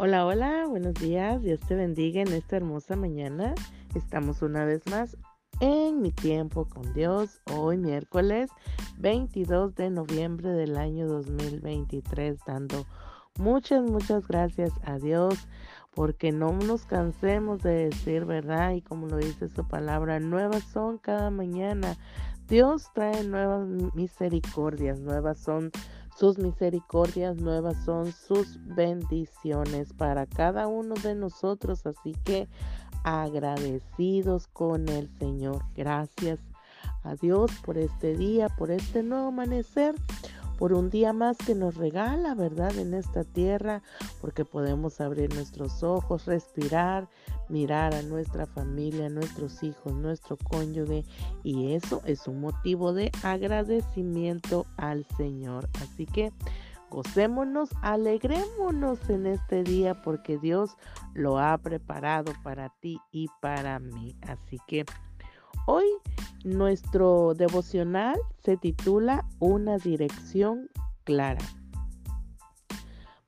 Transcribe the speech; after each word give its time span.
Hola, 0.00 0.26
hola, 0.26 0.64
buenos 0.68 0.94
días. 0.94 1.42
Dios 1.42 1.58
te 1.66 1.74
bendiga 1.74 2.20
en 2.20 2.28
esta 2.28 2.54
hermosa 2.54 2.94
mañana. 2.94 3.52
Estamos 3.96 4.42
una 4.42 4.64
vez 4.64 4.86
más 4.86 5.16
en 5.58 6.00
mi 6.02 6.12
tiempo 6.12 6.68
con 6.68 6.94
Dios. 6.94 7.40
Hoy 7.52 7.78
miércoles 7.78 8.48
22 8.98 9.74
de 9.74 9.90
noviembre 9.90 10.50
del 10.50 10.76
año 10.76 11.08
2023, 11.08 12.38
dando 12.46 12.86
muchas, 13.40 13.82
muchas 13.90 14.28
gracias 14.28 14.70
a 14.84 15.00
Dios 15.00 15.48
porque 15.96 16.30
no 16.30 16.52
nos 16.52 16.86
cansemos 16.86 17.60
de 17.64 17.88
decir 17.88 18.24
verdad 18.24 18.74
y 18.74 18.82
como 18.82 19.08
lo 19.08 19.16
dice 19.16 19.48
su 19.48 19.66
palabra, 19.66 20.20
nuevas 20.20 20.62
son 20.62 20.98
cada 20.98 21.30
mañana. 21.30 21.96
Dios 22.46 22.88
trae 22.94 23.24
nuevas 23.24 23.66
misericordias, 23.94 25.00
nuevas 25.00 25.40
son 25.40 25.72
sus 26.18 26.38
misericordias 26.38 27.36
nuevas 27.36 27.76
son 27.84 28.10
sus 28.12 28.58
bendiciones 28.74 29.92
para 29.92 30.26
cada 30.26 30.66
uno 30.66 30.94
de 30.96 31.14
nosotros. 31.14 31.86
Así 31.86 32.12
que 32.24 32.48
agradecidos 33.04 34.48
con 34.48 34.88
el 34.88 35.08
Señor. 35.18 35.62
Gracias 35.76 36.40
a 37.04 37.14
Dios 37.14 37.52
por 37.64 37.78
este 37.78 38.16
día, 38.16 38.48
por 38.48 38.72
este 38.72 39.04
nuevo 39.04 39.28
amanecer 39.28 39.94
por 40.58 40.72
un 40.72 40.90
día 40.90 41.12
más 41.12 41.38
que 41.38 41.54
nos 41.54 41.76
regala, 41.76 42.34
¿verdad? 42.34 42.76
En 42.76 42.92
esta 42.92 43.22
tierra, 43.22 43.82
porque 44.20 44.44
podemos 44.44 45.00
abrir 45.00 45.32
nuestros 45.32 45.82
ojos, 45.84 46.26
respirar, 46.26 47.08
mirar 47.48 47.94
a 47.94 48.02
nuestra 48.02 48.46
familia, 48.46 49.06
a 49.06 49.10
nuestros 49.10 49.62
hijos, 49.62 49.94
nuestro 49.94 50.36
cónyuge, 50.36 51.04
y 51.44 51.74
eso 51.74 52.02
es 52.04 52.26
un 52.26 52.40
motivo 52.40 52.92
de 52.92 53.12
agradecimiento 53.22 54.66
al 54.76 55.06
Señor. 55.16 55.68
Así 55.80 56.06
que 56.06 56.32
gocémonos, 56.90 57.70
alegrémonos 57.82 59.08
en 59.08 59.26
este 59.26 59.62
día 59.62 60.02
porque 60.02 60.38
Dios 60.38 60.76
lo 61.14 61.38
ha 61.38 61.56
preparado 61.58 62.32
para 62.42 62.70
ti 62.80 62.98
y 63.12 63.28
para 63.40 63.78
mí. 63.78 64.16
Así 64.22 64.58
que 64.66 64.84
Hoy 65.70 65.84
nuestro 66.48 67.34
devocional 67.34 68.18
se 68.42 68.56
titula 68.56 69.26
Una 69.38 69.76
dirección 69.76 70.70
clara. 71.04 71.44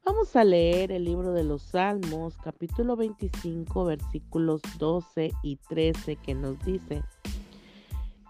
Vamos 0.05 0.35
a 0.35 0.45
leer 0.45 0.91
el 0.91 1.05
libro 1.05 1.33
de 1.33 1.45
los 1.45 1.63
Salmos, 1.63 2.37
capítulo 2.39 2.97
25, 2.97 3.85
versículos 3.85 4.63
12 4.79 5.33
y 5.43 5.57
13, 5.69 6.17
que 6.17 6.35
nos 6.35 6.59
dice, 6.65 7.03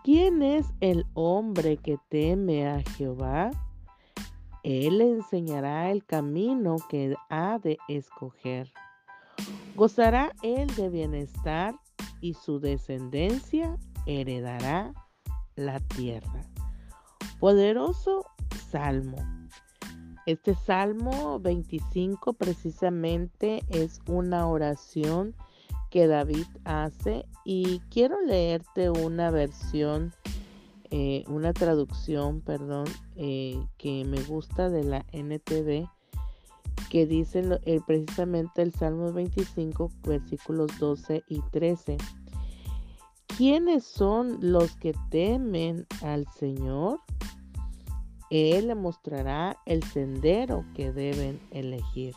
¿quién 0.02 0.42
es 0.42 0.66
el 0.80 1.06
hombre 1.14 1.76
que 1.76 1.96
teme 2.08 2.68
a 2.68 2.82
Jehová? 2.82 3.50
Él 4.62 4.98
le 4.98 5.10
enseñará 5.10 5.90
el 5.90 6.04
camino 6.04 6.76
que 6.88 7.14
ha 7.28 7.58
de 7.58 7.78
escoger. 7.88 8.70
Gozará 9.74 10.32
él 10.42 10.66
de 10.74 10.90
bienestar 10.90 11.74
y 12.20 12.34
su 12.34 12.60
descendencia 12.60 13.78
heredará 14.06 14.92
la 15.56 15.80
tierra. 15.80 16.42
Poderoso 17.38 18.24
salmo. 18.70 19.16
Este 20.26 20.54
salmo 20.54 21.40
25 21.40 22.34
precisamente 22.34 23.62
es 23.70 24.00
una 24.06 24.46
oración 24.46 25.34
que 25.90 26.06
David 26.06 26.46
hace 26.64 27.26
y 27.44 27.80
quiero 27.90 28.20
leerte 28.20 28.90
una 28.90 29.30
versión, 29.30 30.12
eh, 30.90 31.24
una 31.26 31.52
traducción, 31.52 32.42
perdón, 32.42 32.86
eh, 33.16 33.60
que 33.76 34.04
me 34.04 34.20
gusta 34.22 34.68
de 34.68 34.84
la 34.84 35.04
NTV 35.12 35.88
que 36.90 37.06
dice 37.06 37.42
precisamente 37.86 38.62
el 38.62 38.72
Salmo 38.72 39.12
25 39.12 39.90
versículos 40.02 40.70
12 40.78 41.22
y 41.28 41.40
13. 41.52 41.96
¿Quiénes 43.36 43.84
son 43.84 44.38
los 44.40 44.76
que 44.76 44.94
temen 45.10 45.86
al 46.02 46.26
Señor? 46.38 47.00
Él 48.30 48.68
le 48.68 48.74
mostrará 48.74 49.56
el 49.66 49.82
sendero 49.82 50.64
que 50.74 50.92
deben 50.92 51.40
elegir. 51.50 52.14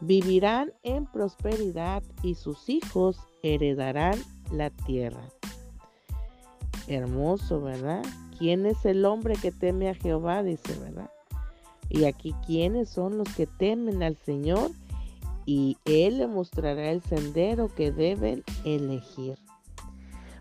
Vivirán 0.00 0.72
en 0.84 1.06
prosperidad 1.06 2.02
y 2.22 2.34
sus 2.34 2.68
hijos 2.68 3.18
heredarán 3.42 4.18
la 4.52 4.70
tierra. 4.70 5.24
Hermoso, 6.86 7.60
¿verdad? 7.60 8.02
¿Quién 8.38 8.66
es 8.66 8.84
el 8.84 9.04
hombre 9.04 9.34
que 9.34 9.50
teme 9.50 9.88
a 9.90 9.94
Jehová? 9.94 10.42
Dice, 10.44 10.78
¿verdad? 10.78 11.10
Y 11.88 12.04
aquí, 12.04 12.34
¿quiénes 12.46 12.88
son 12.88 13.18
los 13.18 13.28
que 13.34 13.46
temen 13.46 14.02
al 14.02 14.16
Señor? 14.16 14.70
Y 15.44 15.78
Él 15.84 16.18
le 16.18 16.26
mostrará 16.26 16.90
el 16.92 17.02
sendero 17.02 17.74
que 17.74 17.90
deben 17.90 18.44
elegir. 18.64 19.38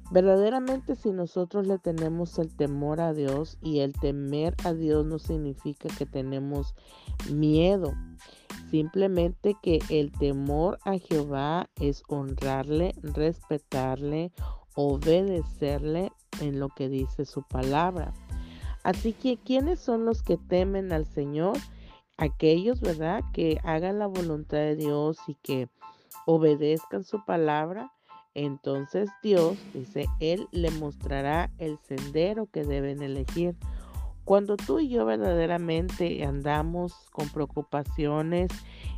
Verdaderamente 0.10 0.96
si 0.96 1.12
nosotros 1.12 1.68
le 1.68 1.80
tenemos 1.80 2.40
el 2.40 2.56
temor 2.56 3.02
a 3.02 3.14
Dios 3.14 3.58
y 3.62 3.80
el 3.80 3.92
temer 3.92 4.56
a 4.64 4.74
Dios 4.74 5.06
no 5.06 5.20
significa 5.20 5.90
que 5.98 6.06
tenemos 6.06 6.76
miedo, 7.30 7.94
simplemente 8.72 9.58
que 9.62 9.80
el 9.90 10.14
temor 10.14 10.80
a 10.86 10.98
Jehová 10.98 11.70
es 11.82 12.04
honrarle, 12.08 12.96
respetarle, 13.04 14.32
obedecerle 14.76 16.14
en 16.40 16.60
lo 16.60 16.70
que 16.70 16.88
dice 16.88 17.26
su 17.26 17.44
palabra. 17.44 18.14
Así 18.84 19.12
que, 19.12 19.36
¿quiénes 19.36 19.80
son 19.82 20.06
los 20.06 20.24
que 20.24 20.38
temen 20.38 20.94
al 20.94 21.06
Señor? 21.06 21.58
Aquellos, 22.18 22.80
¿verdad? 22.80 23.22
Que 23.34 23.60
hagan 23.66 24.00
la 24.00 24.08
voluntad 24.08 24.60
de 24.60 24.78
Dios 24.78 25.18
y 25.28 25.36
que 25.36 25.68
obedezcan 26.26 27.04
su 27.04 27.26
palabra 27.26 27.92
entonces 28.38 29.10
Dios, 29.24 29.58
dice, 29.74 30.06
Él 30.20 30.48
le 30.52 30.70
mostrará 30.70 31.50
el 31.58 31.80
sendero 31.80 32.46
que 32.46 32.64
deben 32.64 33.02
elegir. 33.02 33.56
Cuando 34.26 34.58
tú 34.58 34.80
y 34.80 34.90
yo 34.90 35.06
verdaderamente 35.06 36.24
andamos 36.24 36.94
con 37.12 37.30
preocupaciones 37.30 38.52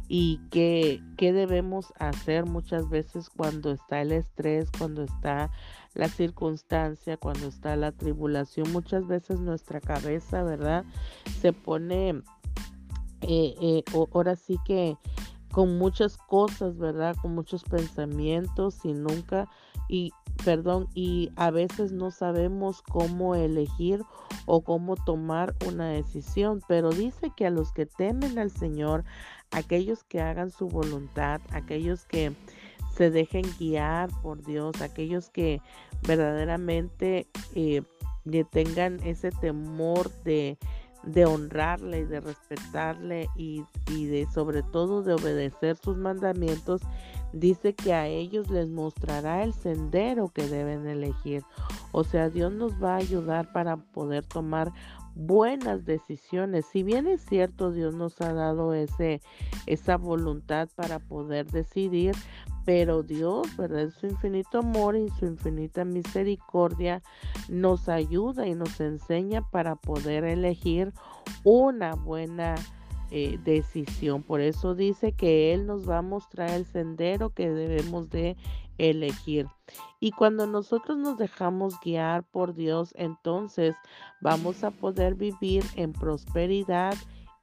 y 0.09 0.41
qué, 0.51 1.01
qué 1.15 1.31
debemos 1.31 1.93
hacer 1.99 2.47
muchas 2.47 2.89
veces 2.89 3.29
cuando 3.29 3.71
está 3.71 4.01
el 4.01 4.11
estrés, 4.11 4.69
cuando 4.77 5.03
está 5.03 5.49
la 5.93 6.09
circunstancia, 6.09 7.15
cuando 7.15 7.47
está 7.47 7.77
la 7.77 7.93
tribulación, 7.93 8.69
muchas 8.73 9.07
veces 9.07 9.39
nuestra 9.39 9.79
cabeza, 9.79 10.43
¿verdad? 10.43 10.83
Se 11.39 11.53
pone, 11.53 12.09
eh, 13.21 13.55
eh, 13.61 13.83
ahora 14.11 14.35
sí 14.35 14.57
que 14.65 14.97
con 15.51 15.77
muchas 15.77 16.17
cosas, 16.17 16.77
¿verdad? 16.77 17.15
Con 17.21 17.35
muchos 17.35 17.63
pensamientos 17.63 18.79
y 18.83 18.93
nunca, 18.93 19.49
y 19.87 20.11
perdón, 20.45 20.87
y 20.93 21.31
a 21.35 21.51
veces 21.51 21.91
no 21.91 22.11
sabemos 22.11 22.81
cómo 22.81 23.35
elegir 23.35 24.03
o 24.45 24.61
cómo 24.61 24.95
tomar 24.95 25.55
una 25.67 25.89
decisión, 25.89 26.61
pero 26.67 26.91
dice 26.91 27.31
que 27.35 27.47
a 27.47 27.51
los 27.51 27.71
que 27.71 27.85
temen 27.85 28.39
al 28.39 28.51
Señor, 28.51 29.03
aquellos 29.51 30.03
que 30.03 30.21
hagan 30.21 30.51
su 30.51 30.67
voluntad, 30.67 31.41
aquellos 31.51 32.05
que 32.05 32.33
se 32.95 33.09
dejen 33.09 33.45
guiar 33.57 34.09
por 34.21 34.43
Dios, 34.43 34.81
aquellos 34.81 35.29
que 35.29 35.61
verdaderamente 36.07 37.27
eh, 37.55 37.81
tengan 38.51 38.99
ese 39.03 39.31
temor 39.31 40.11
de 40.23 40.57
de 41.03 41.25
honrarle 41.25 41.99
y 41.99 42.05
de 42.05 42.19
respetarle 42.19 43.29
y, 43.35 43.63
y, 43.89 44.05
de 44.05 44.27
sobre 44.33 44.63
todo 44.63 45.01
de 45.01 45.13
obedecer 45.13 45.77
sus 45.77 45.97
mandamientos, 45.97 46.81
dice 47.33 47.73
que 47.73 47.93
a 47.93 48.07
ellos 48.07 48.49
les 48.49 48.69
mostrará 48.69 49.43
el 49.43 49.53
sendero 49.53 50.29
que 50.29 50.47
deben 50.47 50.87
elegir. 50.87 51.43
O 51.91 52.03
sea, 52.03 52.29
Dios 52.29 52.51
nos 52.51 52.81
va 52.81 52.93
a 52.93 52.97
ayudar 52.97 53.51
para 53.51 53.77
poder 53.77 54.25
tomar 54.25 54.71
buenas 55.19 55.85
decisiones. 55.85 56.65
Si 56.71 56.83
bien 56.83 57.07
es 57.07 57.21
cierto, 57.25 57.71
Dios 57.71 57.93
nos 57.93 58.19
ha 58.21 58.33
dado 58.33 58.73
ese, 58.73 59.21
esa 59.65 59.97
voluntad 59.97 60.69
para 60.75 60.99
poder 60.99 61.45
decidir, 61.51 62.15
pero 62.65 63.03
Dios, 63.03 63.55
¿verdad? 63.57 63.81
En 63.81 63.91
su 63.91 64.07
infinito 64.07 64.59
amor 64.59 64.95
y 64.95 65.09
su 65.19 65.25
infinita 65.25 65.83
misericordia 65.83 67.01
nos 67.49 67.89
ayuda 67.89 68.47
y 68.47 68.55
nos 68.55 68.79
enseña 68.79 69.41
para 69.49 69.75
poder 69.75 70.23
elegir 70.23 70.93
una 71.43 71.95
buena 71.95 72.55
eh, 73.11 73.39
decisión. 73.43 74.23
Por 74.23 74.39
eso 74.39 74.75
dice 74.75 75.11
que 75.11 75.53
Él 75.53 75.65
nos 75.65 75.89
va 75.89 75.97
a 75.97 76.03
mostrar 76.03 76.51
el 76.51 76.65
sendero 76.65 77.31
que 77.31 77.49
debemos 77.49 78.09
de 78.09 78.37
elegir. 78.79 79.47
Y 79.99 80.11
cuando 80.11 80.47
nosotros 80.47 80.97
nos 80.97 81.17
dejamos 81.17 81.79
guiar 81.81 82.23
por 82.23 82.55
Dios, 82.55 82.93
entonces 82.95 83.75
vamos 84.21 84.63
a 84.63 84.71
poder 84.71 85.15
vivir 85.15 85.63
en 85.75 85.93
prosperidad 85.93 86.95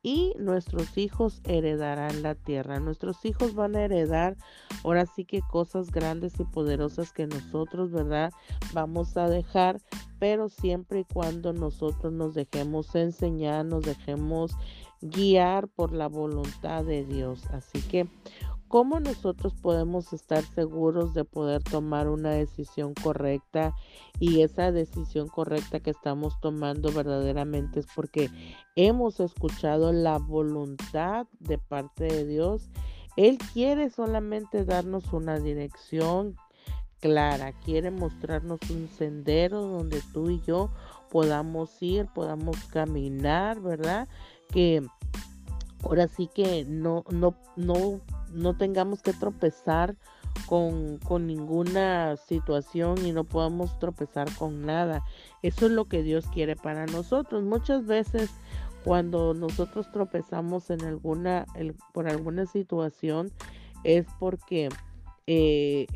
y 0.07 0.35
nuestros 0.39 0.97
hijos 0.99 1.41
heredarán 1.45 2.23
la 2.23 2.37
tierra. 2.37 2.79
Nuestros 2.79 3.25
hijos 3.25 3.55
van 3.57 3.75
a 3.75 3.83
heredar 3.83 4.37
ahora 4.85 5.05
sí 5.05 5.25
que 5.25 5.41
cosas 5.43 5.91
grandes 5.91 6.39
y 6.39 6.45
poderosas 6.45 7.13
que 7.13 7.27
nosotros, 7.27 7.91
¿verdad? 7.91 8.33
Vamos 8.73 9.17
a 9.17 9.29
dejar, 9.29 9.81
pero 10.21 10.49
siempre 10.49 11.01
y 11.01 11.05
cuando 11.13 11.53
nosotros 11.53 12.13
nos 12.13 12.35
dejemos 12.35 12.95
enseñar, 12.95 13.65
nos 13.65 13.83
dejemos 13.83 14.53
guiar 15.01 15.67
por 15.67 15.93
la 15.93 16.07
voluntad 16.07 16.85
de 16.85 17.05
Dios. 17.05 17.45
Así 17.47 17.81
que 17.83 18.09
¿Cómo 18.69 18.99
nosotros 18.99 19.55
podemos 19.55 20.13
estar 20.13 20.43
seguros 20.43 21.15
de 21.15 21.25
poder 21.25 21.63
tomar 21.63 22.09
una 22.09 22.31
decisión 22.31 22.95
correcta 22.95 23.75
y 24.19 24.43
esa 24.43 24.73
decisión 24.73 25.29
correcta 25.29 25.79
que 25.79 25.91
estamos 25.91 26.41
tomando 26.41 26.91
verdaderamente 26.91 27.81
es 27.81 27.87
porque 27.95 28.29
hemos 28.75 29.21
escuchado 29.21 29.93
la 29.93 30.19
voluntad 30.19 31.27
de 31.39 31.59
parte 31.59 32.05
de 32.05 32.27
Dios? 32.27 32.69
Él 33.17 33.39
quiere 33.53 33.89
solamente 33.89 34.65
darnos 34.65 35.13
una 35.13 35.39
dirección 35.39 36.37
clara, 37.01 37.53
quiere 37.65 37.93
mostrarnos 37.93 38.61
un 38.69 38.89
sendero 38.89 39.63
donde 39.63 40.03
tú 40.13 40.29
y 40.29 40.41
yo 40.41 40.71
podamos 41.11 41.71
ir, 41.81 42.07
podamos 42.07 42.57
caminar, 42.65 43.61
¿verdad? 43.61 44.09
Que 44.51 44.83
ahora 45.83 46.09
sí 46.09 46.29
que 46.35 46.65
no, 46.65 47.05
no, 47.11 47.37
no, 47.57 48.01
no 48.37 48.57
tengamos 48.57 49.03
que 49.03 49.13
tropezar 49.13 49.97
con, 50.47 50.99
con, 50.99 51.27
ninguna 51.27 52.17
situación 52.17 53.05
y 53.05 53.13
no 53.13 53.25
podamos 53.25 53.79
tropezar 53.79 54.29
con 54.37 54.67
nada. 54.67 55.03
Eso 55.43 55.67
es 55.67 55.73
lo 55.73 55.87
que 55.87 56.03
Dios 56.03 56.27
quiere 56.29 56.57
para 56.57 56.87
nosotros. 56.87 57.43
Muchas 57.43 57.87
veces 57.87 58.31
cuando 58.85 59.35
nosotros 59.35 59.91
tropezamos 59.91 60.71
en 60.71 60.85
alguna, 60.85 61.47
por 61.93 62.09
alguna 62.09 62.47
situación 62.47 63.33
es 63.83 64.07
porque 64.21 64.69
eh, 65.27 65.87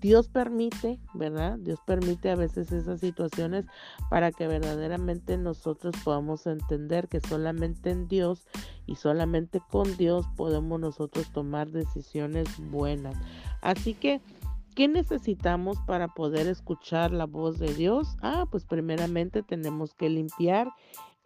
Dios 0.00 0.28
permite, 0.28 0.98
¿verdad? 1.14 1.58
Dios 1.58 1.80
permite 1.86 2.30
a 2.30 2.36
veces 2.36 2.72
esas 2.72 3.00
situaciones 3.00 3.66
para 4.10 4.32
que 4.32 4.46
verdaderamente 4.46 5.36
nosotros 5.36 5.94
podamos 6.04 6.46
entender 6.46 7.08
que 7.08 7.20
solamente 7.20 7.90
en 7.90 8.08
Dios 8.08 8.46
y 8.86 8.96
solamente 8.96 9.60
con 9.70 9.96
Dios 9.96 10.26
podemos 10.36 10.80
nosotros 10.80 11.30
tomar 11.32 11.70
decisiones 11.70 12.48
buenas. 12.70 13.16
Así 13.62 13.94
que, 13.94 14.20
¿qué 14.74 14.88
necesitamos 14.88 15.78
para 15.86 16.08
poder 16.08 16.46
escuchar 16.46 17.12
la 17.12 17.26
voz 17.26 17.58
de 17.58 17.74
Dios? 17.74 18.16
Ah, 18.22 18.46
pues 18.50 18.64
primeramente 18.64 19.42
tenemos 19.42 19.94
que 19.94 20.08
limpiar 20.08 20.68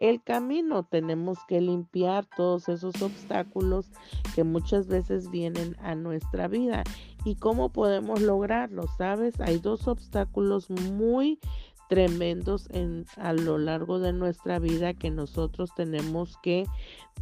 el 0.01 0.21
camino. 0.21 0.83
Tenemos 0.83 1.37
que 1.47 1.61
limpiar 1.61 2.25
todos 2.35 2.67
esos 2.67 3.01
obstáculos 3.01 3.89
que 4.35 4.43
muchas 4.43 4.87
veces 4.87 5.31
vienen 5.31 5.77
a 5.79 5.95
nuestra 5.95 6.49
vida. 6.49 6.83
¿Y 7.23 7.35
cómo 7.35 7.69
podemos 7.69 8.19
lograrlo? 8.19 8.87
¿Sabes? 8.97 9.39
Hay 9.39 9.59
dos 9.59 9.87
obstáculos 9.87 10.69
muy 10.69 11.39
tremendos 11.87 12.67
en, 12.71 13.05
a 13.17 13.33
lo 13.33 13.57
largo 13.57 13.99
de 13.99 14.11
nuestra 14.11 14.59
vida 14.59 14.93
que 14.93 15.11
nosotros 15.11 15.71
tenemos 15.75 16.37
que 16.41 16.65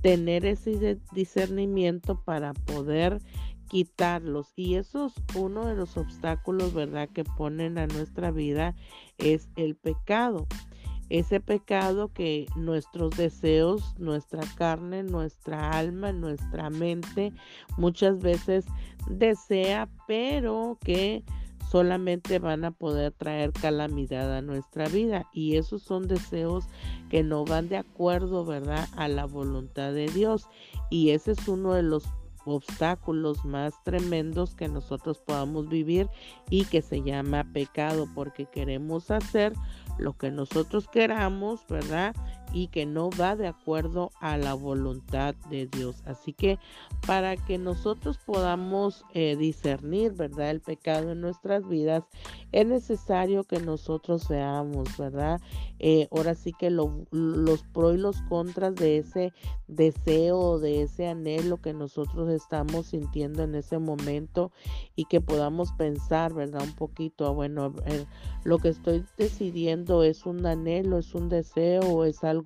tener 0.02 0.46
ese 0.46 1.00
discernimiento 1.12 2.22
para 2.24 2.54
poder 2.54 3.20
quitarlos 3.68 4.54
y 4.56 4.76
eso 4.76 5.08
es 5.08 5.14
uno 5.36 5.66
de 5.66 5.76
los 5.76 5.98
obstáculos 5.98 6.74
verdad 6.74 7.10
que 7.10 7.24
ponen 7.24 7.78
a 7.78 7.88
nuestra 7.88 8.32
vida 8.32 8.76
es 9.18 9.50
el 9.56 9.76
pecado 9.76 10.48
ese 11.10 11.40
pecado 11.40 12.12
que 12.14 12.48
nuestros 12.56 13.16
deseos, 13.18 13.96
nuestra 13.98 14.42
carne, 14.56 15.04
nuestra 15.04 15.72
alma, 15.72 16.12
nuestra 16.12 16.70
mente 16.70 17.34
muchas 17.78 18.20
veces 18.20 18.66
desea, 19.10 19.90
pero 20.08 20.78
que 20.84 21.24
solamente 21.70 22.40
van 22.40 22.66
a 22.66 22.72
poder 22.72 23.12
traer 23.12 23.52
calamidad 23.54 24.36
a 24.36 24.42
nuestra 24.42 24.88
vida 24.88 25.28
y 25.34 25.56
esos 25.56 25.84
son 25.84 26.08
deseos 26.08 26.66
que 27.10 27.24
no 27.24 27.46
van 27.46 27.70
de 27.70 27.78
acuerdo, 27.78 28.44
¿verdad?, 28.44 28.88
a 28.96 29.08
la 29.08 29.26
voluntad 29.26 29.94
de 29.94 30.08
Dios 30.08 30.48
y 30.90 31.12
ese 31.12 31.34
es 31.34 31.48
uno 31.48 31.74
de 31.74 31.84
los 31.84 32.06
obstáculos 32.46 33.46
más 33.46 33.74
tremendos 33.84 34.56
que 34.56 34.68
nosotros 34.68 35.20
podamos 35.20 35.70
vivir 35.70 36.08
y 36.50 36.66
que 36.66 36.82
se 36.82 37.02
llama 37.02 37.46
pecado 37.54 38.08
porque 38.14 38.46
queremos 38.46 39.12
hacer 39.12 39.54
lo 39.98 40.18
que 40.18 40.32
nosotros 40.32 40.88
queramos, 40.88 41.66
¿verdad? 41.68 42.16
Y 42.54 42.68
que 42.68 42.86
no 42.86 43.10
va 43.10 43.36
de 43.36 43.48
acuerdo 43.48 44.12
a 44.20 44.38
la 44.38 44.54
voluntad 44.54 45.36
de 45.50 45.68
Dios. 45.68 46.02
Así 46.06 46.34
que 46.34 46.58
para 47.06 47.38
que 47.38 47.58
nosotros 47.58 48.18
podamos 48.18 49.06
eh, 49.14 49.36
discernir, 49.36 50.14
¿verdad? 50.14 50.50
El 50.50 50.62
pecado 50.62 51.12
en 51.12 51.22
nuestras 51.22 51.68
vidas, 51.68 52.04
es 52.52 52.66
necesario 52.66 53.44
que 53.44 53.60
nosotros 53.60 54.28
veamos, 54.28 54.98
¿verdad? 54.98 55.40
Eh, 55.78 56.08
ahora 56.12 56.36
sí 56.36 56.52
que 56.52 56.70
los 56.70 57.64
pros 57.72 57.96
y 57.96 57.98
los 57.98 58.22
contras 58.24 58.76
de 58.76 58.98
ese 58.98 59.32
deseo, 59.68 60.60
de 60.60 60.82
ese 60.82 61.08
anhelo 61.08 61.58
que 61.58 61.74
nosotros 61.74 62.30
estamos 62.30 62.88
sintiendo 62.88 63.44
en 63.44 63.56
ese 63.56 63.78
momento 63.78 64.52
y 64.96 65.06
que 65.06 65.22
podamos 65.22 65.72
pensar, 65.74 66.34
¿verdad? 66.34 66.64
Un 66.64 66.74
poquito, 66.74 67.28
ah, 67.28 67.32
bueno, 67.32 67.74
lo 68.44 68.58
que 68.58 68.70
estoy 68.70 69.06
decidiendo 69.18 70.04
es 70.04 70.26
un 70.26 70.46
anhelo, 70.46 70.98
es 70.98 71.14
un 71.14 71.30
deseo 71.30 71.50
es 72.06 72.24
algo 72.24 72.39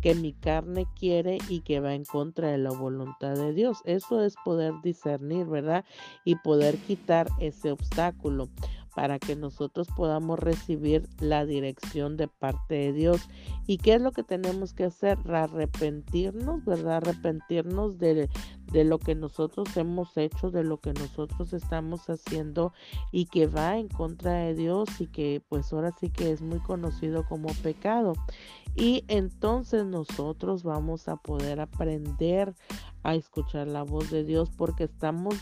que 0.00 0.14
mi 0.14 0.32
carne 0.32 0.86
quiere 0.98 1.38
y 1.48 1.60
que 1.60 1.80
va 1.80 1.94
en 1.94 2.04
contra 2.04 2.48
de 2.48 2.58
la 2.58 2.70
voluntad 2.70 3.34
de 3.34 3.52
Dios. 3.52 3.78
Eso 3.84 4.22
es 4.22 4.34
poder 4.44 4.74
discernir, 4.82 5.46
¿verdad? 5.46 5.84
Y 6.24 6.36
poder 6.36 6.76
quitar 6.78 7.28
ese 7.40 7.72
obstáculo 7.72 8.48
para 8.96 9.18
que 9.18 9.36
nosotros 9.36 9.88
podamos 9.94 10.38
recibir 10.38 11.06
la 11.20 11.44
dirección 11.44 12.16
de 12.16 12.28
parte 12.28 12.76
de 12.76 12.92
Dios. 12.94 13.28
¿Y 13.66 13.76
qué 13.76 13.92
es 13.96 14.00
lo 14.00 14.10
que 14.10 14.22
tenemos 14.22 14.72
que 14.72 14.84
hacer? 14.84 15.18
Arrepentirnos, 15.30 16.64
¿verdad? 16.64 16.96
Arrepentirnos 16.96 17.98
de, 17.98 18.30
de 18.72 18.84
lo 18.84 18.98
que 18.98 19.14
nosotros 19.14 19.76
hemos 19.76 20.16
hecho, 20.16 20.50
de 20.50 20.64
lo 20.64 20.78
que 20.78 20.94
nosotros 20.94 21.52
estamos 21.52 22.08
haciendo 22.08 22.72
y 23.12 23.26
que 23.26 23.46
va 23.46 23.76
en 23.76 23.88
contra 23.88 24.32
de 24.32 24.54
Dios 24.54 24.88
y 24.98 25.08
que 25.08 25.42
pues 25.46 25.70
ahora 25.74 25.92
sí 26.00 26.08
que 26.08 26.32
es 26.32 26.40
muy 26.40 26.60
conocido 26.60 27.26
como 27.26 27.48
pecado. 27.62 28.14
Y 28.76 29.04
entonces 29.08 29.84
nosotros 29.84 30.62
vamos 30.62 31.06
a 31.08 31.16
poder 31.16 31.60
aprender 31.60 32.54
a 33.02 33.14
escuchar 33.14 33.66
la 33.66 33.82
voz 33.82 34.10
de 34.10 34.24
Dios 34.24 34.50
porque 34.56 34.84
estamos 34.84 35.34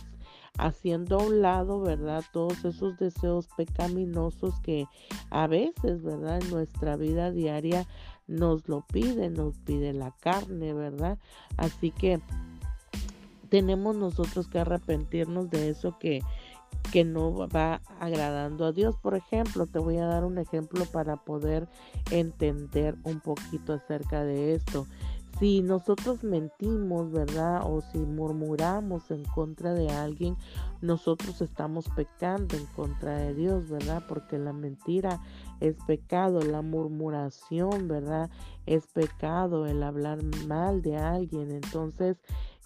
haciendo 0.58 1.18
a 1.18 1.22
un 1.22 1.42
lado, 1.42 1.80
¿verdad? 1.80 2.24
Todos 2.32 2.64
esos 2.64 2.96
deseos 2.98 3.48
pecaminosos 3.56 4.60
que 4.60 4.86
a 5.30 5.46
veces, 5.46 6.02
¿verdad? 6.02 6.40
En 6.42 6.50
nuestra 6.50 6.96
vida 6.96 7.30
diaria 7.30 7.86
nos 8.26 8.68
lo 8.68 8.82
pide, 8.92 9.30
nos 9.30 9.58
pide 9.58 9.92
la 9.92 10.12
carne, 10.20 10.72
¿verdad? 10.72 11.18
Así 11.56 11.90
que 11.90 12.20
tenemos 13.48 13.96
nosotros 13.96 14.48
que 14.48 14.60
arrepentirnos 14.60 15.50
de 15.50 15.68
eso 15.68 15.98
que, 15.98 16.22
que 16.92 17.04
no 17.04 17.48
va 17.48 17.80
agradando 18.00 18.64
a 18.64 18.72
Dios. 18.72 18.96
Por 18.96 19.14
ejemplo, 19.14 19.66
te 19.66 19.78
voy 19.78 19.98
a 19.98 20.06
dar 20.06 20.24
un 20.24 20.38
ejemplo 20.38 20.84
para 20.86 21.16
poder 21.16 21.68
entender 22.10 22.96
un 23.04 23.20
poquito 23.20 23.72
acerca 23.72 24.24
de 24.24 24.54
esto. 24.54 24.86
Si 25.44 25.60
nosotros 25.60 26.24
mentimos, 26.24 27.12
¿verdad? 27.12 27.60
O 27.64 27.82
si 27.82 27.98
murmuramos 27.98 29.10
en 29.10 29.24
contra 29.26 29.74
de 29.74 29.90
alguien, 29.90 30.38
nosotros 30.80 31.42
estamos 31.42 31.84
pecando 31.94 32.56
en 32.56 32.64
contra 32.64 33.18
de 33.18 33.34
Dios, 33.34 33.68
¿verdad? 33.68 34.02
Porque 34.08 34.38
la 34.38 34.54
mentira 34.54 35.20
es 35.60 35.76
pecado, 35.86 36.40
la 36.40 36.62
murmuración, 36.62 37.88
¿verdad? 37.88 38.30
Es 38.64 38.86
pecado, 38.86 39.66
el 39.66 39.82
hablar 39.82 40.22
mal 40.46 40.80
de 40.80 40.96
alguien. 40.96 41.50
Entonces, 41.50 42.16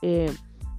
eh, 0.00 0.32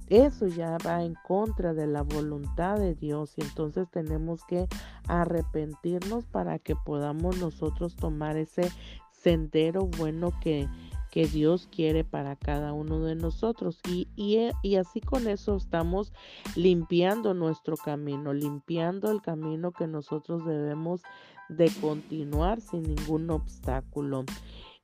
eso 0.08 0.46
ya 0.46 0.78
va 0.78 1.04
en 1.04 1.14
contra 1.28 1.74
de 1.74 1.86
la 1.86 2.00
voluntad 2.00 2.78
de 2.78 2.94
Dios 2.94 3.34
y 3.36 3.42
entonces 3.42 3.90
tenemos 3.90 4.42
que 4.46 4.68
arrepentirnos 5.06 6.24
para 6.24 6.58
que 6.58 6.76
podamos 6.76 7.36
nosotros 7.36 7.94
tomar 7.94 8.38
ese 8.38 8.72
sendero 9.12 9.84
bueno 9.98 10.32
que, 10.40 10.66
que 11.10 11.26
Dios 11.26 11.68
quiere 11.70 12.04
para 12.04 12.36
cada 12.36 12.72
uno 12.72 13.00
de 13.00 13.14
nosotros. 13.14 13.80
Y, 13.88 14.08
y, 14.16 14.38
y, 14.62 14.76
así 14.76 15.00
con 15.00 15.28
eso 15.28 15.56
estamos 15.56 16.12
limpiando 16.56 17.34
nuestro 17.34 17.76
camino, 17.76 18.32
limpiando 18.32 19.10
el 19.10 19.20
camino 19.20 19.72
que 19.72 19.86
nosotros 19.86 20.44
debemos 20.46 21.02
de 21.48 21.70
continuar 21.80 22.60
sin 22.60 22.82
ningún 22.82 23.30
obstáculo. 23.30 24.24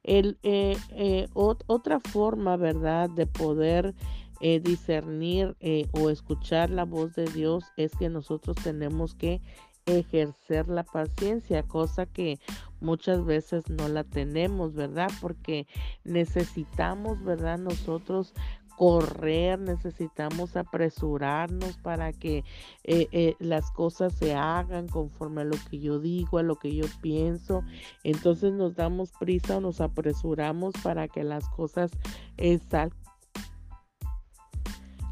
Eh, 0.03 0.35
eh, 0.43 1.29
otra 1.33 2.01
forma, 2.01 2.57
¿verdad?, 2.57 3.11
de 3.11 3.27
poder 3.27 3.95
eh, 4.41 4.61
discernir 4.61 5.57
eh, 5.61 5.89
o 5.93 6.11
escuchar 6.11 6.69
la 6.69 6.85
voz 6.85 7.15
de 7.15 7.25
Dios 7.25 7.65
es 7.79 7.93
que 7.93 8.11
nosotros 8.11 8.55
tenemos 8.63 9.15
que 9.15 9.41
ejercer 9.87 10.69
la 10.69 10.83
paciencia, 10.83 11.63
cosa 11.63 12.07
que 12.07 12.39
muchas 12.81 13.25
veces 13.25 13.71
no 13.71 13.89
la 13.89 14.05
tenemos, 14.05 14.75
¿verdad? 14.75 15.11
Porque 15.21 15.67
necesitamos, 16.05 17.23
¿verdad? 17.25 17.59
Nosotros 17.59 18.35
correr, 18.77 19.59
necesitamos 19.59 20.55
apresurarnos 20.55 21.79
para 21.79 22.13
que 22.13 22.45
eh, 22.85 23.09
eh, 23.11 23.35
las 23.39 23.71
cosas 23.71 24.13
se 24.13 24.35
hagan 24.35 24.87
conforme 24.87 25.41
a 25.41 25.45
lo 25.45 25.57
que 25.71 25.79
yo 25.79 25.99
digo, 25.99 26.39
a 26.39 26.43
lo 26.43 26.57
que 26.57 26.75
yo 26.75 26.85
pienso. 27.01 27.63
Entonces 28.05 28.53
nos 28.53 28.77
damos 28.77 29.13
prisa 29.13 29.57
o 29.57 29.61
nos 29.61 29.81
apresuramos 29.81 30.75
para 30.83 31.09
que 31.09 31.25
las 31.25 31.49
cosas 31.49 31.91
eh, 32.37 32.61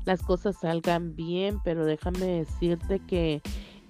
las 0.04 0.22
cosas 0.22 0.58
salgan 0.58 1.16
bien, 1.16 1.58
pero 1.64 1.86
déjame 1.86 2.26
decirte 2.26 3.00
que 3.00 3.40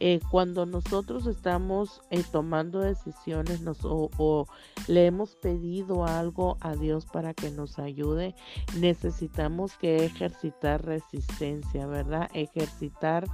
eh, 0.01 0.21
cuando 0.31 0.67
nosotros 0.67 1.27
estamos 1.27 2.01
eh, 2.11 2.23
tomando 2.31 2.81
decisiones 2.81 3.61
o, 3.85 4.47
le 4.89 5.07
hemos 5.07 5.37
pedido 5.37 6.05
algo 6.05 6.57
a 6.61 6.75
Dios 6.75 7.07
para 7.07 7.35
que 7.35 7.51
nos 7.51 7.79
ayude, 7.79 8.35
necesitamos 8.79 9.77
que 9.77 10.05
ejercitar 10.05 10.85
resistencia, 10.85 11.87
¿verdad? 11.87 12.29
Ejercitar 12.35 13.27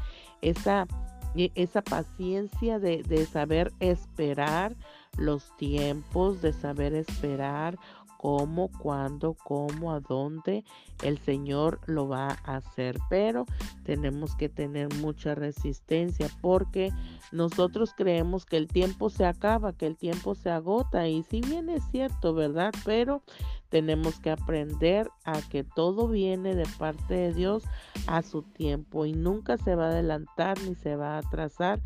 esa, 0.42 0.86
e, 1.34 1.50
esa 1.54 1.82
paciencia 1.82 2.78
de, 2.78 3.02
de 3.02 3.26
saber 3.26 3.72
esperar 3.80 4.76
los 5.16 5.56
tiempos, 5.56 6.40
de 6.42 6.52
saber 6.52 6.94
esperar 6.94 7.78
cómo, 8.20 8.68
cuándo, 8.68 9.32
cómo, 9.32 9.92
a 9.92 10.00
dónde 10.00 10.62
el 11.02 11.16
Señor 11.16 11.80
lo 11.86 12.06
va 12.06 12.36
a 12.44 12.56
hacer. 12.56 12.98
Pero 13.08 13.46
tenemos 13.82 14.36
que 14.36 14.50
tener 14.50 14.92
mucha 14.96 15.34
resistencia 15.34 16.28
porque 16.42 16.92
nosotros 17.32 17.94
creemos 17.96 18.44
que 18.44 18.58
el 18.58 18.68
tiempo 18.68 19.08
se 19.08 19.24
acaba, 19.24 19.72
que 19.72 19.86
el 19.86 19.96
tiempo 19.96 20.34
se 20.34 20.50
agota. 20.50 21.08
Y 21.08 21.22
si 21.22 21.40
bien 21.40 21.70
es 21.70 21.82
cierto, 21.90 22.34
¿verdad? 22.34 22.74
Pero 22.84 23.22
tenemos 23.70 24.20
que 24.20 24.30
aprender 24.30 25.08
a 25.24 25.40
que 25.40 25.64
todo 25.64 26.06
viene 26.06 26.54
de 26.54 26.66
parte 26.78 27.14
de 27.14 27.32
Dios 27.32 27.64
a 28.06 28.20
su 28.20 28.42
tiempo 28.42 29.06
y 29.06 29.14
nunca 29.14 29.56
se 29.56 29.74
va 29.76 29.86
a 29.86 29.90
adelantar 29.92 30.60
ni 30.60 30.74
se 30.74 30.94
va 30.94 31.14
a 31.14 31.18
atrasar, 31.20 31.80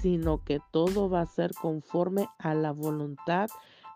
sino 0.00 0.44
que 0.44 0.60
todo 0.70 1.10
va 1.10 1.22
a 1.22 1.26
ser 1.26 1.50
conforme 1.60 2.28
a 2.38 2.54
la 2.54 2.70
voluntad 2.70 3.48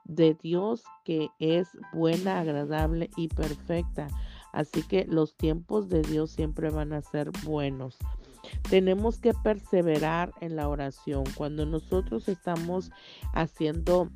de 0.05 0.35
Dios 0.35 0.83
que 1.05 1.29
es 1.39 1.69
buena, 1.93 2.41
agradable 2.41 3.11
y 3.17 3.29
perfecta. 3.29 4.09
Así 4.53 4.83
que 4.83 5.05
los 5.07 5.37
tiempos 5.37 5.89
de 5.89 6.03
Dios 6.03 6.31
siempre 6.31 6.71
van 6.71 6.93
a 6.93 7.03
ser 7.03 7.31
buenos. 7.45 7.99
Tenemos 8.69 9.19
que 9.19 9.33
perseverar 9.35 10.33
en 10.41 10.57
la 10.57 10.69
oración. 10.69 11.25
Cuando 11.37 11.67
nosotros 11.67 12.29
estamos 12.29 12.91
haciendo 13.33 14.11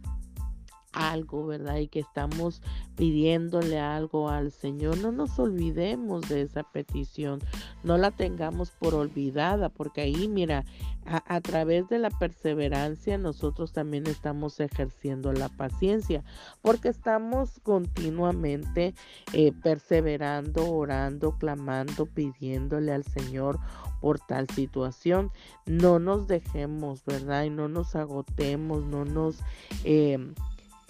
algo, 0.92 1.46
¿verdad? 1.46 1.78
Y 1.78 1.88
que 1.88 2.00
estamos 2.00 2.62
pidiéndole 2.96 3.78
algo 3.78 4.28
al 4.28 4.52
Señor, 4.52 4.98
no 4.98 5.12
nos 5.12 5.38
olvidemos 5.38 6.28
de 6.28 6.42
esa 6.42 6.62
petición, 6.62 7.40
no 7.84 7.98
la 7.98 8.10
tengamos 8.10 8.70
por 8.70 8.94
olvidada, 8.94 9.68
porque 9.68 10.02
ahí, 10.02 10.28
mira, 10.28 10.64
a, 11.08 11.40
través 11.40 11.88
de 11.88 11.98
la 11.98 12.10
perseverancia 12.10 13.16
nosotros 13.18 13.72
también 13.72 14.06
estamos 14.06 14.60
ejerciendo 14.60 15.32
la 15.32 15.48
paciencia, 15.48 16.22
porque 16.62 16.88
estamos 16.88 17.60
continuamente 17.62 18.94
eh, 19.32 19.52
perseverando, 19.62 20.70
orando, 20.70 21.36
clamando, 21.38 22.06
pidiéndole 22.06 22.92
al 22.92 23.04
Señor 23.04 23.58
por 24.00 24.20
tal 24.20 24.48
situación. 24.50 25.30
No 25.66 25.98
nos 25.98 26.28
dejemos, 26.28 27.04
¿verdad? 27.04 27.44
Y 27.44 27.50
no 27.50 27.68
nos 27.68 27.96
agotemos, 27.96 28.84
no 28.84 29.04
nos... 29.04 29.40
Eh, 29.84 30.34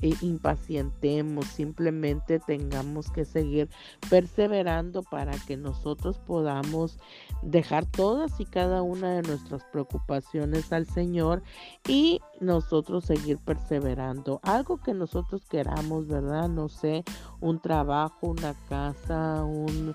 e 0.01 0.15
impacientemos, 0.21 1.47
simplemente 1.47 2.39
tengamos 2.39 3.11
que 3.11 3.25
seguir 3.25 3.69
perseverando 4.09 5.03
para 5.03 5.33
que 5.47 5.57
nosotros 5.57 6.19
podamos 6.19 6.99
dejar 7.43 7.87
todas 7.87 8.39
y 8.41 8.45
cada 8.45 8.83
una 8.83 9.15
de 9.15 9.23
nuestras 9.23 9.65
preocupaciones 9.65 10.73
al 10.73 10.87
Señor 10.87 11.43
y 11.87 12.21
nosotros 12.41 13.05
seguir 13.05 13.39
perseverando. 13.39 14.41
Algo 14.43 14.79
que 14.79 14.95
nosotros 14.95 15.45
queramos, 15.47 16.07
¿verdad? 16.07 16.49
No 16.49 16.69
sé, 16.69 17.05
un 17.41 17.61
trabajo, 17.61 18.29
una 18.29 18.55
casa, 18.69 19.45
un 19.45 19.95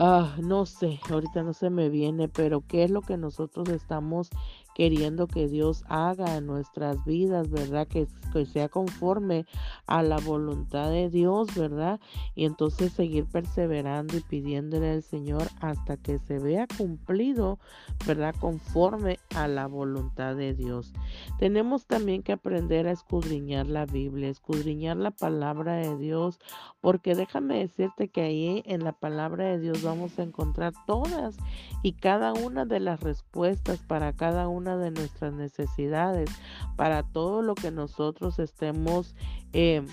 Ah, 0.00 0.34
no 0.42 0.66
sé, 0.66 0.98
ahorita 1.08 1.44
no 1.44 1.52
se 1.52 1.70
me 1.70 1.88
viene, 1.88 2.28
pero 2.28 2.64
qué 2.66 2.82
es 2.82 2.90
lo 2.90 3.00
que 3.00 3.16
nosotros 3.16 3.68
estamos 3.68 4.28
queriendo 4.74 5.26
que 5.26 5.48
Dios 5.48 5.84
haga 5.88 6.36
en 6.36 6.46
nuestras 6.46 7.04
vidas, 7.04 7.50
¿verdad? 7.50 7.86
Que, 7.86 8.06
que, 8.32 8.44
sea 8.46 8.68
conforme 8.68 9.46
a 9.86 10.02
la 10.02 10.18
voluntad 10.18 10.90
de 10.90 11.08
Dios, 11.10 11.54
¿verdad? 11.54 12.00
Y 12.34 12.44
entonces 12.44 12.92
seguir 12.92 13.26
perseverando 13.26 14.16
y 14.16 14.20
pidiéndole 14.20 14.90
al 14.90 15.02
Señor 15.02 15.48
hasta 15.60 15.96
que 15.96 16.18
se 16.18 16.38
vea 16.38 16.66
cumplido, 16.76 17.58
¿verdad? 18.06 18.34
Conforme 18.40 19.18
a 19.34 19.48
la 19.48 19.66
voluntad 19.66 20.34
de 20.34 20.54
Dios. 20.54 20.92
Tenemos 21.38 21.86
también 21.86 22.22
que 22.22 22.32
aprender 22.32 22.86
a 22.86 22.92
escudriñar 22.92 23.66
la 23.66 23.86
Biblia, 23.86 24.28
escudriñar 24.28 24.96
la 24.96 25.10
palabra 25.10 25.76
de 25.76 25.96
Dios, 25.96 26.38
porque 26.80 27.14
déjame 27.14 27.58
decirte 27.58 28.08
que 28.08 28.22
ahí 28.22 28.62
en 28.66 28.82
la 28.84 28.92
palabra 28.92 29.44
de 29.44 29.60
Dios 29.60 29.82
vamos 29.82 30.18
a 30.18 30.22
encontrar 30.22 30.72
todas 30.86 31.36
y 31.82 31.92
cada 31.92 32.32
una 32.32 32.64
de 32.64 32.80
las 32.80 33.00
respuestas 33.00 33.80
para 33.80 34.12
cada 34.12 34.48
una 34.48 34.63
de 34.64 34.90
nuestras 34.90 35.32
necesidades, 35.32 36.30
para 36.76 37.02
todo 37.02 37.42
lo 37.42 37.54
que 37.54 37.70
nosotros 37.70 38.38
estemos 38.38 39.14
eh, 39.52 39.84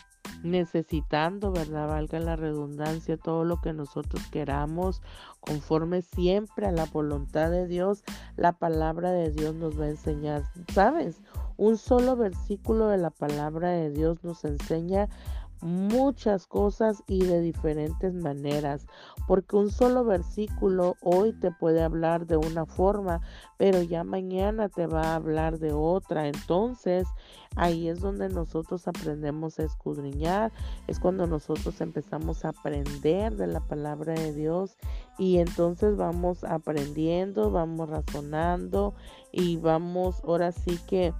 necesitando, 0.43 1.51
¿verdad? 1.51 1.87
Valga 1.87 2.19
la 2.19 2.35
redundancia, 2.35 3.17
todo 3.17 3.43
lo 3.43 3.61
que 3.61 3.73
nosotros 3.73 4.23
queramos, 4.31 5.01
conforme 5.39 6.01
siempre 6.01 6.67
a 6.67 6.71
la 6.71 6.85
voluntad 6.85 7.51
de 7.51 7.67
Dios, 7.67 8.03
la 8.37 8.53
palabra 8.53 9.11
de 9.11 9.31
Dios 9.31 9.55
nos 9.55 9.79
va 9.79 9.85
a 9.85 9.89
enseñar. 9.89 10.43
¿Sabes? 10.73 11.21
Un 11.57 11.77
solo 11.77 12.15
versículo 12.15 12.87
de 12.87 12.97
la 12.97 13.11
palabra 13.11 13.69
de 13.69 13.91
Dios 13.91 14.23
nos 14.23 14.43
enseña 14.45 15.09
muchas 15.61 16.47
cosas 16.47 17.03
y 17.07 17.23
de 17.23 17.41
diferentes 17.41 18.13
maneras, 18.13 18.87
porque 19.27 19.55
un 19.55 19.69
solo 19.69 20.03
versículo 20.03 20.95
hoy 21.01 21.33
te 21.33 21.51
puede 21.51 21.81
hablar 21.81 22.25
de 22.25 22.37
una 22.37 22.65
forma, 22.65 23.21
pero 23.57 23.81
ya 23.81 24.03
mañana 24.03 24.69
te 24.69 24.87
va 24.87 25.03
a 25.03 25.15
hablar 25.15 25.59
de 25.59 25.71
otra. 25.71 26.27
Entonces, 26.27 27.07
ahí 27.55 27.87
es 27.87 27.99
donde 27.99 28.29
nosotros 28.29 28.87
aprendemos 28.87 29.59
a 29.59 29.63
escudriñar, 29.63 30.51
es 30.87 30.99
cuando 30.99 31.27
nosotros 31.27 31.79
empezamos 31.81 32.43
a 32.43 32.49
aprender 32.49 33.35
de 33.35 33.47
la 33.47 33.59
palabra 33.59 34.13
de 34.13 34.33
Dios 34.33 34.77
y 35.17 35.37
entonces 35.37 35.95
vamos 35.95 36.43
aprendiendo, 36.43 37.51
vamos 37.51 37.89
razonando 37.89 38.95
y 39.31 39.57
vamos 39.57 40.21
ahora 40.23 40.51
sí 40.51 40.79
que 40.87 41.13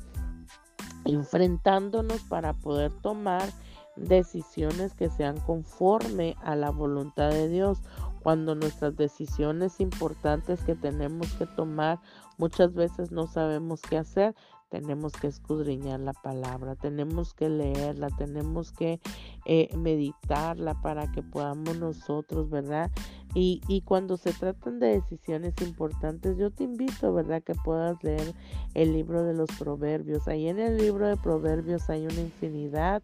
enfrentándonos 1.06 2.22
para 2.22 2.54
poder 2.54 2.92
tomar 3.02 3.50
decisiones 3.96 4.94
que 4.94 5.10
sean 5.10 5.40
conforme 5.40 6.36
a 6.44 6.56
la 6.56 6.70
voluntad 6.70 7.30
de 7.30 7.48
Dios. 7.50 7.80
Cuando 8.24 8.54
nuestras 8.56 8.96
decisiones 8.96 9.80
importantes 9.80 10.62
que 10.64 10.76
tenemos 10.76 11.32
que 11.34 11.48
tomar 11.48 12.00
muchas 12.38 12.74
veces 12.74 13.12
no 13.12 13.28
sabemos 13.28 13.82
qué 13.82 13.98
hacer, 13.98 14.36
tenemos 14.72 15.12
que 15.12 15.28
escudriñar 15.28 16.00
la 16.00 16.14
palabra, 16.14 16.76
tenemos 16.76 17.34
que 17.34 17.50
leerla, 17.50 18.08
tenemos 18.18 18.72
que 18.72 19.02
eh, 19.46 19.70
meditarla 19.76 20.82
para 20.82 21.12
que 21.12 21.22
podamos 21.22 21.78
nosotros, 21.78 22.50
¿verdad? 22.50 22.90
Y, 23.34 23.62
y, 23.68 23.82
cuando 23.82 24.18
se 24.18 24.34
tratan 24.34 24.80
de 24.80 25.00
decisiones 25.00 25.54
importantes, 25.62 26.38
yo 26.38 26.52
te 26.52 26.66
invito, 26.66 27.14
¿verdad?, 27.14 27.42
que 27.42 27.56
puedas 27.56 28.04
leer 28.04 28.34
el 28.74 28.92
libro 28.92 29.24
de 29.24 29.34
los 29.34 29.50
proverbios. 29.58 30.28
Ahí 30.28 30.50
en 30.50 30.60
el 30.60 30.78
libro 30.78 31.08
de 31.08 31.16
proverbios 31.16 31.90
hay 31.90 32.06
una 32.06 32.20
infinidad 32.20 33.02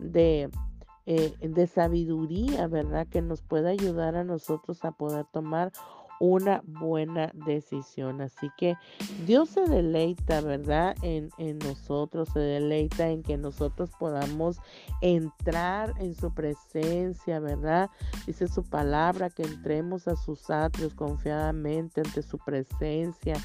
de, 0.00 0.50
eh, 1.06 1.32
de 1.40 1.66
sabiduría, 1.68 2.66
¿verdad?, 2.66 3.06
que 3.06 3.22
nos 3.22 3.42
puede 3.42 3.70
ayudar 3.70 4.16
a 4.16 4.24
nosotros 4.24 4.84
a 4.84 4.90
poder 4.90 5.26
tomar 5.26 5.70
una 6.20 6.62
buena 6.64 7.30
decisión. 7.34 8.20
Así 8.20 8.50
que 8.56 8.76
Dios 9.26 9.50
se 9.50 9.62
deleita, 9.62 10.40
¿verdad? 10.40 10.96
En, 11.02 11.30
en, 11.38 11.58
nosotros, 11.58 12.28
se 12.32 12.40
deleita 12.40 13.08
en 13.08 13.22
que 13.22 13.36
nosotros 13.36 13.90
podamos 13.98 14.58
entrar 15.00 15.94
en 15.98 16.14
su 16.14 16.32
presencia, 16.32 17.40
¿verdad? 17.40 17.90
Dice 18.26 18.48
su 18.48 18.62
palabra 18.64 19.30
que 19.30 19.42
entremos 19.42 20.08
a 20.08 20.16
sus 20.16 20.50
atrios 20.50 20.94
confiadamente 20.94 22.00
ante 22.00 22.22
su 22.22 22.38
presencia. 22.38 23.36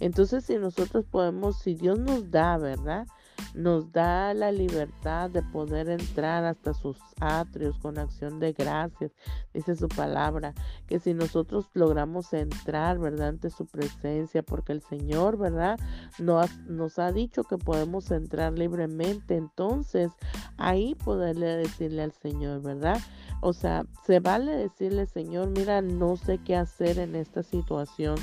Entonces, 0.00 0.44
si 0.44 0.56
nosotros 0.56 1.04
podemos, 1.10 1.58
si 1.58 1.74
Dios 1.74 1.98
nos 1.98 2.30
da, 2.30 2.56
¿verdad? 2.58 3.06
Nos 3.54 3.92
da 3.92 4.34
la 4.34 4.52
libertad 4.52 5.30
de 5.30 5.42
poder 5.42 5.88
entrar 5.88 6.44
hasta 6.44 6.74
sus 6.74 6.96
atrios 7.20 7.78
con 7.78 7.98
acción 7.98 8.40
de 8.40 8.52
gracias, 8.52 9.12
dice 9.52 9.76
su 9.76 9.88
palabra, 9.88 10.54
que 10.86 10.98
si 10.98 11.14
nosotros 11.14 11.68
logramos 11.74 12.32
entrar, 12.32 12.98
¿verdad?, 12.98 13.28
ante 13.28 13.50
su 13.50 13.66
presencia, 13.66 14.42
porque 14.42 14.72
el 14.72 14.82
Señor, 14.82 15.38
¿verdad?, 15.38 15.78
nos, 16.18 16.58
nos 16.60 16.98
ha 16.98 17.12
dicho 17.12 17.44
que 17.44 17.58
podemos 17.58 18.10
entrar 18.10 18.58
libremente, 18.58 19.36
entonces 19.36 20.10
ahí 20.56 20.94
poderle 20.94 21.56
decirle 21.56 22.02
al 22.02 22.12
Señor, 22.12 22.62
¿verdad? 22.62 22.98
O 23.40 23.52
sea, 23.52 23.84
se 24.04 24.20
vale 24.20 24.52
decirle, 24.52 25.06
Señor, 25.06 25.50
mira, 25.50 25.80
no 25.80 26.16
sé 26.16 26.38
qué 26.38 26.56
hacer 26.56 26.98
en 26.98 27.16
esta 27.16 27.42
situación 27.42 28.16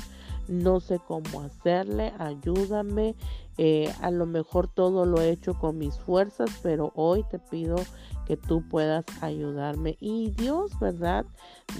no 0.48 0.80
sé 0.80 0.98
cómo 1.06 1.42
hacerle, 1.42 2.12
ayúdame. 2.18 3.14
Eh, 3.60 3.92
a 4.00 4.10
lo 4.10 4.24
mejor 4.24 4.68
todo 4.68 5.04
lo 5.04 5.20
he 5.20 5.30
hecho 5.30 5.54
con 5.54 5.78
mis 5.78 5.98
fuerzas, 5.98 6.50
pero 6.62 6.92
hoy 6.94 7.24
te 7.28 7.38
pido 7.38 7.76
que 8.24 8.36
tú 8.36 8.62
puedas 8.68 9.04
ayudarme. 9.20 9.96
Y 10.00 10.30
Dios, 10.30 10.78
¿verdad? 10.78 11.26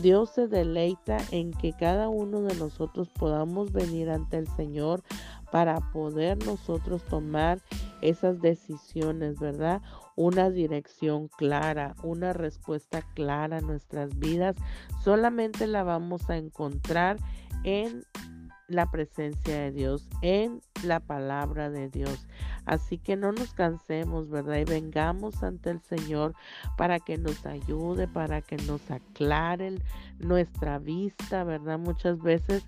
Dios 0.03 0.31
se 0.31 0.49
deleita 0.49 1.19
en 1.31 1.53
que 1.53 1.73
cada 1.73 2.09
uno 2.09 2.43
de 2.43 2.55
nosotros 2.57 3.09
podamos 3.11 3.73
venir 3.73 4.11
ante 4.11 4.39
el 4.39 4.49
Señor 4.49 5.03
para 5.53 5.77
poder 5.93 6.45
nosotros 6.45 7.03
tomar 7.05 7.61
esas 8.01 8.41
decisiones, 8.41 9.39
¿verdad? 9.39 9.83
Una 10.17 10.51
dirección 10.51 11.29
clara, 11.29 11.95
una 12.03 12.33
respuesta 12.33 13.03
clara 13.15 13.59
a 13.59 13.61
nuestras 13.61 14.19
vidas. 14.19 14.57
Solamente 15.05 15.67
la 15.67 15.85
vamos 15.85 16.29
a 16.29 16.37
encontrar 16.37 17.19
en 17.65 18.05
la 18.69 18.91
presencia 18.91 19.59
de 19.59 19.73
Dios, 19.73 20.09
en 20.23 20.61
la 20.85 21.01
palabra 21.01 21.71
de 21.71 21.89
Dios. 21.89 22.27
Así 22.67 22.99
que 22.99 23.17
no 23.17 23.33
nos 23.33 23.53
cansemos, 23.55 24.29
¿verdad? 24.29 24.59
Y 24.59 24.65
vengamos 24.65 25.43
ante 25.43 25.71
el 25.71 25.81
Señor 25.81 26.35
para 26.77 27.01
que 27.01 27.17
nos 27.17 27.45
ayude, 27.47 28.07
para 28.07 28.43
que 28.43 28.57
nos 28.59 28.91
aclare 28.91 29.79
nuestra 30.19 30.79
vista, 30.79 31.45
¿verdad? 31.45 31.79
Muchas 31.79 32.21
veces 32.21 32.65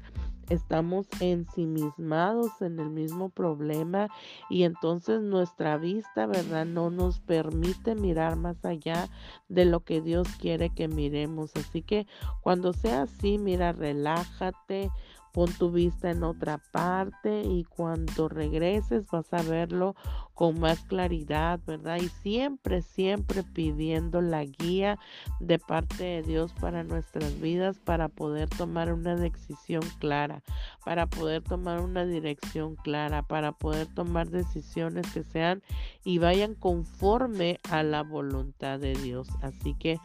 estamos 0.51 1.07
ensimismados 1.21 2.61
en 2.61 2.79
el 2.81 2.91
mismo 2.91 3.29
problema 3.29 4.09
y 4.51 4.65
entonces 4.65 5.23
nuestra 5.23 5.79
vista, 5.79 6.27
¿verdad? 6.27 6.67
No 6.67 6.91
nos 6.91 7.21
permite 7.21 7.95
mirar 7.95 8.37
más 8.37 8.65
allá 8.65 9.09
de 9.49 9.65
lo 9.65 9.81
que 9.81 10.01
Dios 10.01 10.29
quiere 10.39 10.71
que 10.71 10.89
miremos. 10.89 11.53
Así 11.57 11.83
que 11.83 12.07
cuando 12.43 12.73
sea 12.73 13.03
así, 13.03 13.39
mira, 13.39 13.73
relájate, 13.73 14.91
pon 15.33 15.53
tu 15.53 15.71
vista 15.71 16.11
en 16.11 16.25
otra 16.25 16.59
parte 16.59 17.43
y 17.43 17.65
cuando 17.65 18.29
regreses 18.29 19.07
vas 19.11 19.33
a 19.33 19.43
verlo 19.43 19.95
con 20.41 20.59
más 20.59 20.81
claridad, 20.85 21.61
¿verdad? 21.67 21.99
Y 22.01 22.09
siempre, 22.09 22.81
siempre 22.81 23.43
pidiendo 23.43 24.23
la 24.23 24.43
guía 24.43 24.99
de 25.39 25.59
parte 25.59 26.03
de 26.03 26.23
Dios 26.23 26.55
para 26.59 26.83
nuestras 26.83 27.39
vidas, 27.43 27.79
para 27.79 28.09
poder 28.09 28.49
tomar 28.49 28.91
una 28.91 29.17
decisión 29.17 29.83
clara, 29.99 30.43
para 30.83 31.07
poder 31.07 31.43
tomar 31.43 31.81
una 31.81 32.07
dirección 32.07 32.77
clara, 32.77 33.23
para 33.23 33.53
poder 33.53 33.87
tomar 33.89 34.31
decisiones 34.31 35.13
que 35.13 35.25
sean 35.25 35.63
y 36.05 36.17
vayan 36.17 36.55
conforme 36.55 37.59
a 37.71 37.83
la 37.83 38.03
voluntad 38.03 38.79
de 38.79 38.95
Dios. 38.95 39.29
Así 39.43 39.75
que 39.75 39.99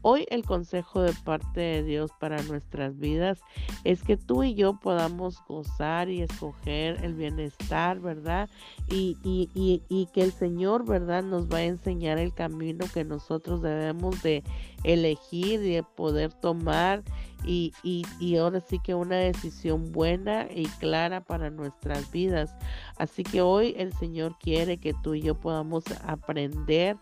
hoy 0.00 0.24
el 0.30 0.46
consejo 0.46 1.02
de 1.02 1.12
parte 1.12 1.60
de 1.60 1.82
Dios 1.82 2.12
para 2.18 2.42
nuestras 2.44 2.98
vidas 2.98 3.42
es 3.84 4.02
que 4.02 4.16
tú 4.16 4.42
y 4.42 4.54
yo 4.54 4.71
podamos 4.80 5.42
gozar 5.46 6.08
y 6.08 6.22
escoger 6.22 7.04
el 7.04 7.14
bienestar, 7.14 8.00
¿verdad? 8.00 8.48
Y, 8.88 9.16
y, 9.24 9.82
y, 9.88 10.06
que 10.06 10.22
el 10.22 10.32
Señor, 10.32 10.84
¿verdad?, 10.84 11.22
nos 11.22 11.50
va 11.50 11.58
a 11.58 11.64
enseñar 11.64 12.18
el 12.18 12.32
camino 12.32 12.84
que 12.92 13.04
nosotros 13.04 13.62
debemos 13.62 14.22
de 14.22 14.42
elegir 14.84 15.62
y 15.62 15.74
de 15.74 15.82
poder 15.82 16.32
tomar 16.32 17.02
y, 17.44 17.72
y, 17.82 18.04
y 18.20 18.36
ahora 18.36 18.60
sí 18.60 18.78
que 18.78 18.94
una 18.94 19.16
decisión 19.16 19.92
buena 19.92 20.46
y 20.54 20.66
clara 20.78 21.20
para 21.20 21.50
nuestras 21.50 22.10
vidas. 22.10 22.54
Así 22.96 23.22
que 23.24 23.42
hoy 23.42 23.74
el 23.78 23.92
Señor 23.94 24.36
quiere 24.38 24.78
que 24.78 24.94
tú 25.02 25.14
y 25.14 25.22
yo 25.22 25.34
podamos 25.34 25.84
aprender 26.06 26.96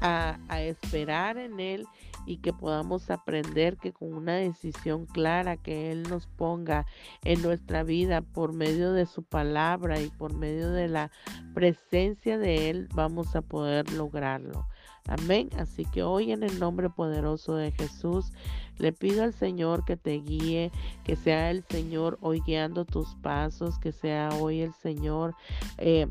a, 0.00 0.38
a 0.48 0.62
esperar 0.62 1.38
en 1.38 1.60
Él 1.60 1.86
y 2.28 2.36
que 2.36 2.52
podamos 2.52 3.10
aprender 3.10 3.78
que 3.78 3.92
con 3.92 4.12
una 4.12 4.34
decisión 4.34 5.06
clara 5.06 5.56
que 5.56 5.90
Él 5.90 6.02
nos 6.02 6.26
ponga 6.26 6.84
en 7.24 7.40
nuestra 7.40 7.82
vida 7.84 8.20
por 8.20 8.52
medio 8.52 8.92
de 8.92 9.06
su 9.06 9.22
palabra 9.22 9.98
y 10.00 10.10
por 10.10 10.34
medio 10.34 10.70
de 10.70 10.88
la 10.88 11.10
presencia 11.54 12.36
de 12.36 12.68
Él, 12.68 12.88
vamos 12.94 13.34
a 13.34 13.40
poder 13.40 13.90
lograrlo. 13.92 14.66
Amén. 15.06 15.48
Así 15.58 15.86
que 15.86 16.02
hoy 16.02 16.32
en 16.32 16.42
el 16.42 16.60
nombre 16.60 16.90
poderoso 16.90 17.56
de 17.56 17.72
Jesús, 17.72 18.30
le 18.76 18.92
pido 18.92 19.24
al 19.24 19.32
Señor 19.32 19.86
que 19.86 19.96
te 19.96 20.20
guíe, 20.20 20.70
que 21.04 21.16
sea 21.16 21.50
el 21.50 21.64
Señor 21.64 22.18
hoy 22.20 22.42
guiando 22.46 22.84
tus 22.84 23.14
pasos, 23.16 23.78
que 23.78 23.90
sea 23.90 24.28
hoy 24.38 24.60
el 24.60 24.74
Señor. 24.74 25.34
Eh, 25.78 26.08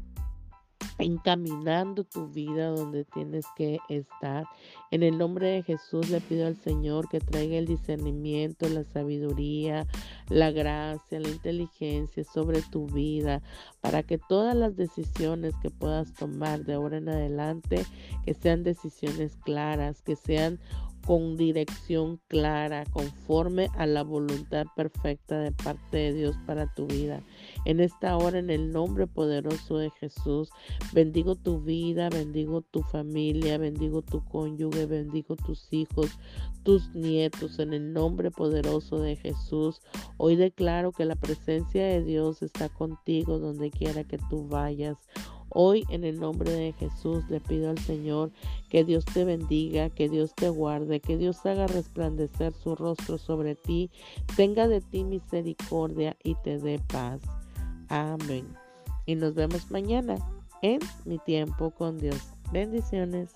encaminando 0.99 2.03
tu 2.03 2.27
vida 2.27 2.69
donde 2.69 3.05
tienes 3.05 3.45
que 3.55 3.79
estar. 3.89 4.45
En 4.91 5.03
el 5.03 5.17
nombre 5.17 5.47
de 5.47 5.63
Jesús 5.63 6.09
le 6.09 6.21
pido 6.21 6.47
al 6.47 6.55
Señor 6.55 7.07
que 7.09 7.19
traiga 7.19 7.57
el 7.57 7.67
discernimiento, 7.67 8.67
la 8.69 8.83
sabiduría, 8.83 9.85
la 10.29 10.51
gracia, 10.51 11.19
la 11.19 11.29
inteligencia 11.29 12.23
sobre 12.23 12.61
tu 12.61 12.87
vida, 12.87 13.41
para 13.81 14.03
que 14.03 14.17
todas 14.17 14.55
las 14.55 14.75
decisiones 14.75 15.53
que 15.61 15.69
puedas 15.69 16.13
tomar 16.13 16.65
de 16.65 16.73
ahora 16.73 16.97
en 16.97 17.09
adelante, 17.09 17.85
que 18.25 18.33
sean 18.33 18.63
decisiones 18.63 19.35
claras, 19.43 20.01
que 20.01 20.15
sean 20.15 20.59
con 21.07 21.37
dirección 21.37 22.19
clara, 22.27 22.83
conforme 22.91 23.69
a 23.77 23.85
la 23.85 24.03
voluntad 24.03 24.65
perfecta 24.75 25.39
de 25.39 25.53
parte 25.53 25.95
de 25.95 26.13
Dios 26.13 26.35
para 26.45 26.73
tu 26.73 26.85
vida. 26.85 27.21
En 27.67 27.81
esta 27.81 28.15
hora, 28.15 28.39
en 28.39 28.49
el 28.49 28.71
nombre 28.71 29.07
poderoso 29.07 29.77
de 29.77 29.89
Jesús, 29.89 30.49
bendigo 30.93 31.35
tu 31.35 31.59
vida, 31.59 32.09
bendigo 32.09 32.61
tu 32.61 32.81
familia, 32.81 33.57
bendigo 33.57 34.01
tu 34.01 34.23
cónyuge, 34.23 34.85
bendigo 34.85 35.35
tus 35.35 35.67
hijos, 35.73 36.17
tus 36.63 36.95
nietos, 36.95 37.59
en 37.59 37.73
el 37.73 37.91
nombre 37.91 38.31
poderoso 38.31 39.01
de 39.01 39.17
Jesús. 39.17 39.81
Hoy 40.15 40.37
declaro 40.37 40.93
que 40.93 41.03
la 41.03 41.17
presencia 41.17 41.83
de 41.83 42.05
Dios 42.05 42.41
está 42.41 42.69
contigo 42.69 43.37
donde 43.37 43.69
quiera 43.69 44.05
que 44.05 44.17
tú 44.29 44.47
vayas. 44.47 44.97
Hoy 45.49 45.83
en 45.89 46.05
el 46.05 46.21
nombre 46.21 46.49
de 46.49 46.71
Jesús 46.71 47.29
le 47.29 47.41
pido 47.41 47.69
al 47.69 47.79
Señor 47.79 48.31
que 48.69 48.85
Dios 48.85 49.03
te 49.03 49.25
bendiga, 49.25 49.89
que 49.89 50.07
Dios 50.07 50.33
te 50.35 50.47
guarde, 50.47 51.01
que 51.01 51.17
Dios 51.17 51.45
haga 51.45 51.67
resplandecer 51.67 52.53
su 52.53 52.77
rostro 52.77 53.17
sobre 53.17 53.55
ti, 53.55 53.91
tenga 54.37 54.69
de 54.69 54.79
ti 54.79 55.03
misericordia 55.03 56.15
y 56.23 56.35
te 56.35 56.59
dé 56.59 56.79
paz. 56.79 57.36
Amén. 57.89 58.47
Y 59.05 59.15
nos 59.15 59.33
vemos 59.33 59.71
mañana 59.71 60.15
en 60.61 60.79
mi 61.05 61.17
tiempo 61.19 61.71
con 61.71 61.97
Dios. 61.97 62.33
Bendiciones. 62.51 63.35